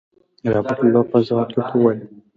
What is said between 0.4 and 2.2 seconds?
رابرټ لو په ځواب کې ورته ولیکل.